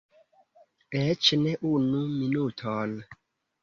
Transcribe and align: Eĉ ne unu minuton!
Eĉ 1.03 1.31
ne 1.43 1.55
unu 1.75 2.05
minuton! 2.19 3.01